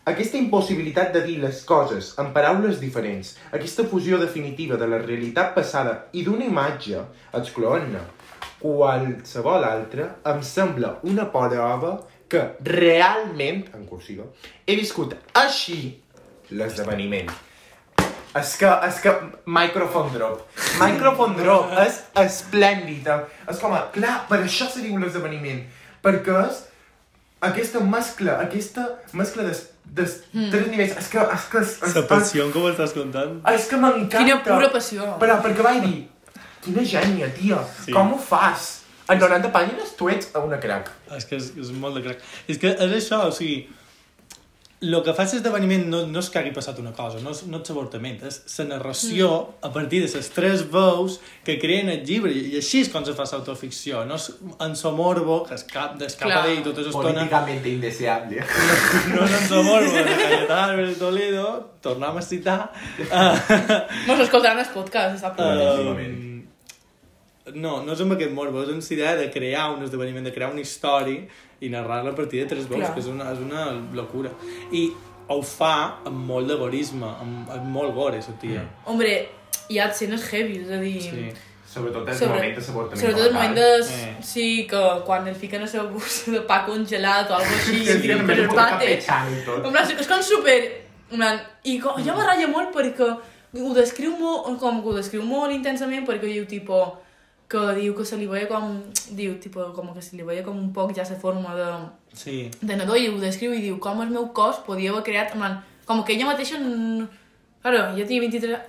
[0.08, 5.52] Aquesta impossibilitat de dir les coses en paraules diferents, aquesta fusió definitiva de la realitat
[5.58, 7.02] passada i d'una imatge,
[7.36, 8.06] excloent-ne
[8.62, 11.98] qualsevol altra, em sembla una prova
[12.30, 14.26] que realment, en cursiva,
[14.68, 15.98] he viscut així
[16.52, 17.30] l'esdeveniment.
[18.38, 19.12] És que, és que,
[19.50, 20.44] microphone drop.
[20.82, 23.22] Microphone drop és esplèndida.
[23.50, 25.64] És com a, clar, per això se diu l'esdeveniment.
[26.06, 26.60] Perquè és
[27.48, 28.86] aquesta mescla, aquesta
[29.18, 29.56] mescla de,
[29.98, 30.06] de
[30.52, 30.94] tres nivells.
[31.02, 31.24] És que...
[31.34, 31.64] És que...
[31.66, 33.40] És, és, La passió com ho estàs contant.
[33.56, 34.22] és que m'encanta.
[34.22, 35.10] Quina pura passió.
[35.24, 35.98] Però perquè vaig dir,
[36.68, 37.96] quina gènia, tia, Sí.
[37.96, 38.77] com ho fas?
[39.10, 40.92] En 90 pàgines tu ets una crac.
[41.16, 42.24] És que és, és molt de crac.
[42.48, 43.62] És que és això, o sigui,
[44.80, 47.58] el que fa l'esdeveniment no, no és que hagi passat una cosa, no és, no
[47.64, 49.56] és l'avortament, és la narració Mm.
[49.66, 53.16] a partir de les tres veus que creen el llibre, i així és com se
[53.18, 54.28] fa l'autoficció, no és
[54.62, 56.44] en so morbo, que escap, d'escapa Clar.
[56.46, 58.46] d'ell tota l'estona, Políticament indeseable.
[59.16, 61.50] no és en so morbo de Cayetà Álvarez Toledo,
[61.82, 62.72] tornem a citar,
[63.08, 65.40] uh, Mos escoltaran el podcast, sap?
[65.42, 66.37] Claríssimament.
[67.56, 70.34] No, no és amb aquest morbo, és en la idea de crear un esdeveniment, de
[70.36, 71.26] crear una història
[71.62, 72.94] i narrar-la a partir de tres veus, Clar.
[72.94, 74.32] que és una, és una locura.
[74.72, 74.90] I
[75.28, 75.74] ho fa
[76.06, 78.64] amb molt d'egorisme, amb, amb molt gore, la tia.
[78.86, 79.18] Hombre,
[79.70, 80.98] hi ha escenes heavy, és a dir...
[81.02, 81.28] Sí.
[81.68, 83.02] Sobretot el Sobre- moment de l'avortament.
[83.02, 83.66] Sobretot el moment de...
[83.92, 84.12] Eh.
[84.24, 87.82] Sí, que quan el fiquen a la bossa de pa congelat o alguna cosa així,
[87.86, 88.94] Sí, tiren per el pate.
[89.04, 90.56] En plan, és com super...
[91.12, 95.24] Plan, I com, ja me ratlla molt perquè ho descriu molt, com que ho descriu
[95.28, 96.80] molt intensament perquè diu, tipo,
[97.48, 98.82] que diu que se li veia com...
[99.16, 101.68] Diu, tipo, com que se li veia com un poc ja la forma de,
[102.14, 102.50] Sí.
[102.62, 105.62] de nadó i ho descriu i diu com el meu cos podia haver creat, plan,
[105.86, 106.58] com que ella mateixa...
[107.62, 108.60] Claro, jo tenia 23...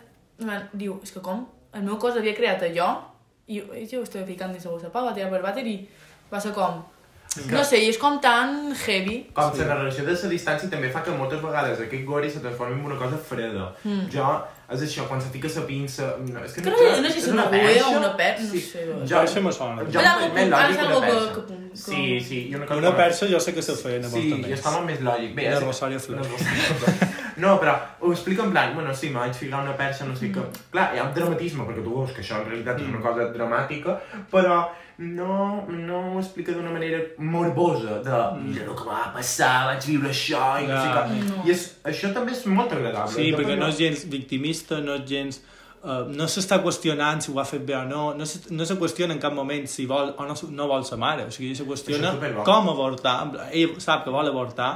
[0.41, 1.47] En plan, diu, és que com?
[1.75, 2.93] El meu cos havia creat allò
[3.49, 5.75] i jo, jo ho estava ficant dins la bossa pa, va tirar per vàter i
[6.31, 6.79] va ser com...
[7.51, 9.19] No sé, i és com tan heavy.
[9.35, 9.61] Com Sí.
[9.61, 12.87] la narració de la distància també fa que moltes vegades aquest gore se transformi en
[12.87, 13.69] una cosa freda.
[13.85, 14.07] Mm.
[14.15, 14.29] Jo,
[14.71, 16.17] és això, quan se fica la pinça...
[16.29, 18.43] No, és que Que no sé- no sé si és una agülla o una perxa,
[18.45, 18.61] no Sí.
[18.61, 18.85] sé.
[19.09, 19.83] Jo, Perxa me sona.
[19.83, 20.01] Jo,
[20.35, 21.35] més lògic algo una que- perxa.
[21.35, 22.49] que que- Sí, sí.
[22.51, 24.85] I una, cosa Una persa jo sé que se feia en Sí, i està molt
[24.87, 25.35] més lògic.
[25.35, 26.21] Bé, és- Rosario Flor.
[26.21, 26.95] La Rosario Flor.
[27.39, 30.33] No, però ho explica en plan, bueno, sí, me vaig ficar una perxa, no sé
[30.35, 30.43] què.
[30.73, 33.29] Clar, hi ha un dramatisme, perquè tu veus que això en realitat és una cosa
[33.35, 33.95] dramàtica,
[34.33, 34.59] però
[34.99, 40.11] no, no ho explica d'una manera morbosa, de mira el que va passar, vaig viure
[40.11, 41.21] això, i no sé què.
[41.29, 41.45] No.
[41.47, 43.15] I és, això també és molt agradable.
[43.15, 45.41] Sí, perquè no és gens victimista, no és gens...
[45.79, 48.75] Uh, no s'està qüestionant si ho ha fet bé o no, no se, no se
[48.81, 51.63] qüestiona en cap moment si vol o no, no vol sa mare, o sigui, se
[51.69, 52.11] qüestiona
[52.43, 53.15] com avortar,
[53.55, 54.73] ell sap que vol avortar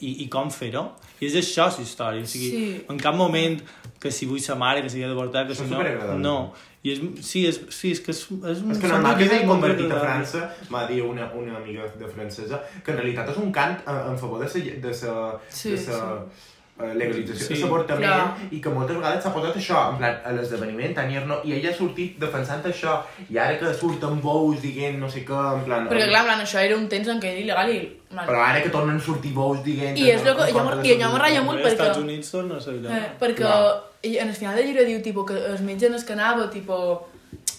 [0.00, 0.84] i, i com fer-ho,
[1.20, 2.84] i és això la història, o sigui, Sí.
[2.88, 3.60] en cap moment
[4.00, 6.34] que si vull sa mare, que s'hi ha d'avortar, que Això si no, no,
[6.82, 9.90] i és, sí, és, sí, és que és, és, És que normal que molt convertit
[9.90, 9.98] a.
[10.04, 13.96] França, m'ha dit una, una amiga de francesa, que en realitat és un cant eh,
[14.12, 15.16] en favor de sa, de sa,
[15.50, 16.56] Sí, de sa eh,
[16.94, 17.54] legalització Sí.
[17.54, 18.36] de l'avortament Clar.
[18.54, 21.74] i que moltes vegades s'ha posat això, en plan, a l'esdeveniment, Tanier-no, i ella ha
[21.74, 25.88] sortit defensant això, i ara que surten bous dient no sé què, en plan...
[25.88, 27.80] Perquè, clar, en plan, això era un temps en què era il·legal i...
[28.14, 29.98] Però ara que tornen a sortir bous dient...
[29.98, 32.34] I és lo que- jo de i allò me ratlla molt Als perquè- Estats Units
[32.34, 32.96] a ser allò.
[32.96, 33.82] Eh, perquè Clar.
[34.02, 37.08] en el final del llibre diu tipo, que el metge en el que anava, tipo,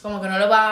[0.02, 0.64] com que no la va...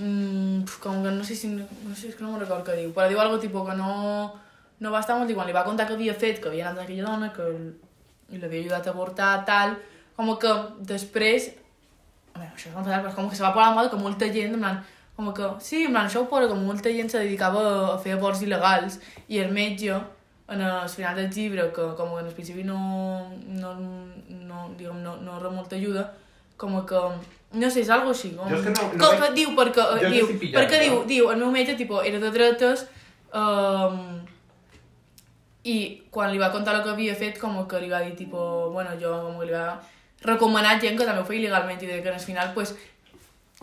[0.00, 1.48] Mm, com que no sé si...
[1.48, 4.32] No sé, és que no me'n recordo què diu, però diu algo tipo que no,
[4.80, 6.82] no va estar molt i quan li va contar que havia fet, que havia anat
[6.84, 7.42] aquella dona, que
[8.38, 9.76] l'havia ajudat a avortar, tal,
[10.16, 11.52] com que després...
[12.34, 14.54] A veure, això és molt però com que se va posar mal que molta gent,
[14.54, 14.80] en plan,
[15.16, 17.62] com que, sí, en plan, això ho posa com molta gent se dedicava
[17.94, 18.98] a fer avorts il·legals.
[19.28, 19.94] I el metge,
[20.48, 22.80] en el final del llibre, que com que en el principi no,
[23.46, 26.08] no, no, diguem, no, no rep molta ajuda,
[26.58, 27.04] com que,
[27.54, 28.32] no sé, és algo així.
[28.34, 30.80] Com, Jo és que no- no com veig- que diu, perquè, Jo diu, pillant, perquè
[30.82, 32.88] diu, però- diu, el meu metge, tipo, era de dretes,
[33.32, 34.24] um,
[35.64, 35.76] i
[36.12, 38.90] quan li va contar el que havia fet, com que li va dir, tipo, bueno,
[39.00, 39.80] jo com que li va
[40.24, 42.74] recomanar gent que també ho feia il·legalment i que al final, pues,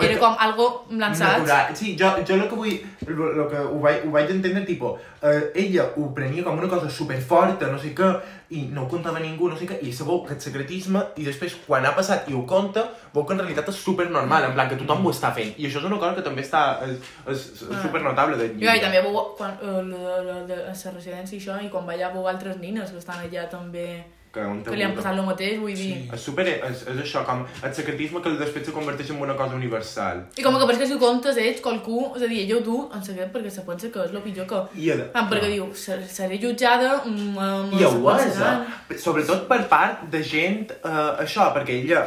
[0.07, 1.39] era com algo lançat.
[1.39, 1.75] Natural.
[1.75, 2.75] Sí, jo, jo el que vull,
[3.07, 6.89] el, que ho vaig, ho vaig entendre, tipo, eh, ella ho prenia com una cosa
[6.89, 8.11] superforta, no sé què,
[8.51, 11.55] i no ho contava a ningú, no sé què, i sabeu aquest secretisme, i després,
[11.67, 12.83] quan ha passat i ho conta,
[13.13, 15.53] veu que en realitat és supernormal, en plan, que tothom ho està fent.
[15.57, 17.81] I això és una cosa que també està, és, és, és Ah.
[17.83, 18.77] supernotable del I, llibre.
[18.77, 21.85] i també veu, quan, eh, lo, lo, de, a la residència i això, i quan
[21.87, 25.11] va allà veu altres nines que estan allà també, que, un que li han passat
[25.17, 25.89] el mateix, vull dir...
[25.91, 26.09] Sí.
[26.15, 29.57] És super, és, és això, com el secretisme que després se converteix en una cosa
[29.57, 30.21] universal.
[30.39, 32.61] I com que per que si ho comptes ets qualcú, és a dir, ella ho
[32.63, 34.61] du en secret perquè se pensa que és el pitjor que...
[34.79, 38.69] I, el, Ah, perquè diu, "Se- seré jutjada mm, amb I ho és, pensant".
[38.89, 38.97] eh?
[38.97, 42.05] sobretot per part de gent, eh, això, perquè ella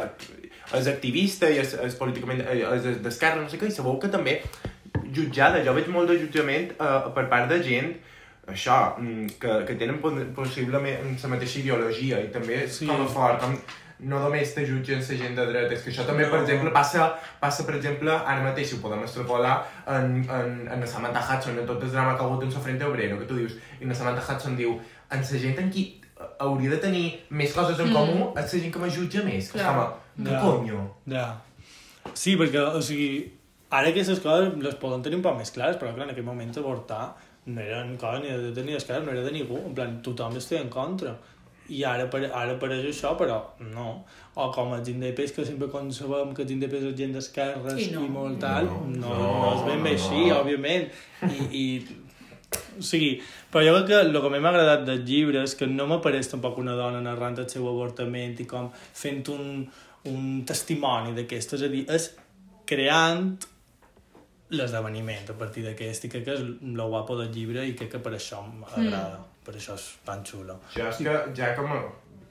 [0.73, 4.09] és activista i és, és políticament eh, és d'esquerra, no sé què, i sabeu que
[4.09, 4.39] també
[5.13, 7.93] jutjada, jo veig molt de jutjament eh, per part de gent
[8.47, 12.85] això, mm, que, que tenen po- possiblement la mateixa ideologia i també és Sí.
[12.87, 13.57] com a fort, com
[13.99, 16.45] no només te jutgen la gent de dreta, és que això també, per No.
[16.45, 20.85] exemple, passa, passa, per exemple, ara mateix, si ho podem extrapolar, en, en, en la
[20.87, 23.35] Samantha Hudson, en tot el drama que ha hagut en la Frente Obrero, que tu
[23.37, 24.79] dius, i la Samantha Hudson diu,
[25.11, 26.01] en la gent en qui
[26.39, 27.93] hauria de tenir més coses en Mm.
[27.93, 29.51] comú, és la gent que me jutja més.
[29.51, 29.73] Que Clar.
[30.17, 30.41] com, Ja.
[30.41, 30.91] conyo?
[31.07, 31.37] Ja.
[32.13, 33.31] Sí, perquè, o sigui,
[33.71, 36.51] ara aquestes coses les poden tenir un poc més clares, però clar, en aquell moment
[36.57, 39.97] avortar no eren coses ni de dreta ni d'esquerra, no era de ningú, en plan,
[40.05, 41.15] tothom estia en contra.
[41.69, 43.39] I ara, per, ara apareix això, però
[43.73, 44.03] no.
[44.37, 47.87] O com els indepes, que sempre quan sabem que els indepes és gent d'esquerres I
[47.87, 48.03] i, no.
[48.13, 49.95] molt tal, no, No, no, no, és ben bé no.
[49.95, 50.91] així, òbviament.
[51.25, 51.65] I, i
[52.77, 53.15] o sigui,
[53.51, 56.59] però jo crec que el que m'ha agradat dels llibres és que no m'apareix tampoc
[56.61, 59.65] una dona narrant el seu avortament i com fent un,
[60.11, 62.11] un testimoni d'aquest, és a dir, és
[62.69, 63.33] creant
[64.53, 68.01] l'esdeveniment a partir d'aquest i crec que és el guapo del llibre i crec que
[68.05, 69.45] per això m'agrada, mm.
[69.45, 70.59] per això és tan xulo.
[70.75, 71.79] Jo és que ja com a...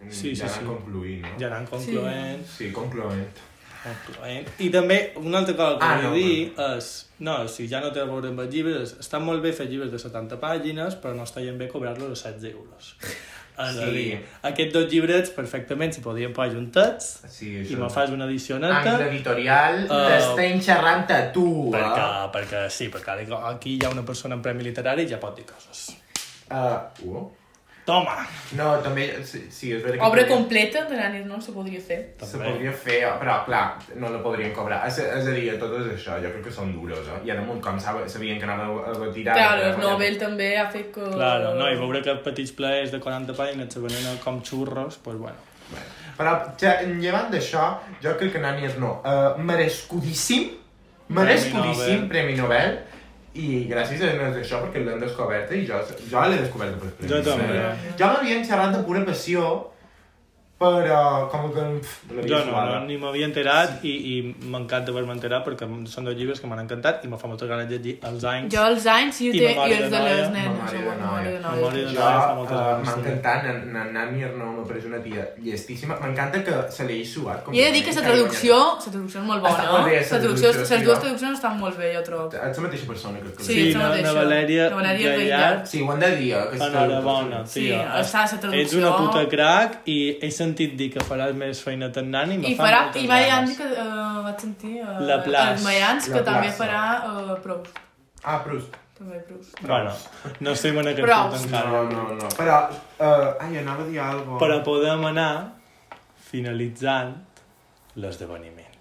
[0.05, 0.69] Sí, ja sí, anant sí.
[0.69, 1.35] concluint, no?
[1.41, 3.43] Ja anant concloent, Sí, concloent.
[4.65, 7.91] I també una altra cosa que Ah, vull no, dir és, no, si ja no
[7.93, 11.15] té a veure amb els llibres, està molt bé fer llibres de 70 pàgines, però
[11.15, 12.95] no està gent bé cobrar-los a 16 euros.
[13.55, 13.91] És a Sí.
[13.95, 18.59] dir, aquests dos llibrets perfectament s'hi podrien posar juntats Sí, i me fas una edició
[18.59, 22.27] neta d'editorial, Uh, t'estem xerrant a tu, perquè, eh?
[22.35, 25.45] perquè sí, perquè aquí hi ha una persona en premi literari i ja pot dir
[25.47, 25.95] coses.
[26.51, 27.31] Uh, uh.
[27.85, 28.15] Toma!
[28.57, 30.07] No, també, sí, sí és veritat que...
[30.09, 31.99] Obra podria- completa de l'Anir no se podria fer.
[32.23, 32.47] Se També.
[32.49, 33.65] podria fer, però clar,
[34.01, 34.79] no la podrien cobrar.
[34.89, 37.19] És, és a dir, tot és això, jo crec que són dures, eh?
[37.29, 39.35] I a damunt, com sab- sabien que anava a retirar...
[39.37, 41.11] Claro, el Nobel també ha fet que...
[41.13, 41.69] Claro, no?
[41.69, 45.37] I veure que petits plaers de 40 pàgines se venen com xurros, doncs pues bueno.
[45.69, 47.69] Bueno, però, ja, llevant d'això,
[48.01, 48.95] jo crec que Nanies no.
[49.05, 50.51] Uh, merescudíssim,
[51.13, 52.79] merescudíssim Premi Nobel,
[53.35, 57.11] i gràcies a més d'això perquè l'hem descobert i jo, jo l'he descobert per Premi
[57.11, 57.63] Jo també.
[57.99, 59.49] Jo m'havien xerrat de pura passió,
[60.73, 61.63] però com que
[62.15, 64.15] l'havia Jo no, no, ni m'havia enterat i, i
[64.51, 67.69] m'encanta haver-me enterat perquè són dos llibres que m'han encantat i me fa moltes ganes
[67.69, 68.53] de llegir els anys.
[68.55, 70.73] Jo els anys i, I té, i els de de les nenes.
[70.75, 71.57] Memòria de noia.
[71.57, 71.95] Memòria de noia.
[71.95, 75.99] Jo, uh, ganes, m'ha encantat, na- na- Nani Arnau me pareix una tia llestíssima.
[76.03, 77.49] M'encanta que se l'hagi suat.
[77.53, 79.55] I he de dir que la traducció, la traducció és molt bona.
[79.55, 81.01] Està molt bé, La traducció, les sí, dues no?
[81.05, 82.27] traduccions estan molt bé, jo trobo.
[82.35, 85.65] Ets la mateixa persona, crec que Sí, Sí, és la Valèria La Valèria.
[85.67, 87.77] Sí, ho hem de dir, eh, Enhorabona, Sí, tio.
[88.01, 88.61] està la traducció.
[88.63, 92.39] Ets una puta crac i he sentit dir que faràs més feina en Nani i
[92.39, 93.51] me I fa farà, moltes i vaig ganes.
[93.51, 95.53] dir que uh, vaig sentir uh, La Plaça.
[95.53, 96.65] els Mayans que La també Plaça.
[96.65, 96.81] farà
[97.35, 97.79] uh, Proust.
[98.25, 98.77] Ah, Proust.
[98.99, 99.61] També Proust.
[99.61, 99.93] Bueno,
[100.41, 101.29] no estem en aquest Prou.
[101.31, 101.71] punt encara.
[101.71, 102.29] No, no, no.
[102.39, 104.45] Però, uh, ai, anava a dir alguna cosa.
[104.45, 105.31] Però podem anar
[106.31, 107.15] finalitzant
[107.97, 108.79] l'esdeveniment,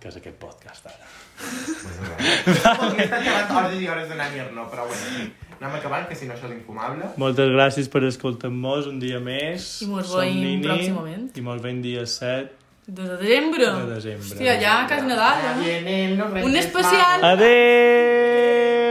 [0.00, 1.06] que és aquest podcast ara.
[1.38, 5.28] Podria estar xerrant hores i hores de Nani Arnau, però bueno.
[5.60, 7.08] Anem acabant, que si no això és infumable.
[7.18, 9.66] Moltes gràcies per escoltar-nos un dia més.
[9.82, 11.24] I mos Som veiem pròximament.
[11.36, 12.54] I mos veiem dia 7
[12.86, 13.66] De desembre.
[13.66, 14.28] de desembre.
[14.28, 15.58] Hòstia, ja quasi Nadal, Ja ja.
[15.60, 17.24] vienen los Un especial.
[17.32, 18.87] Adéu!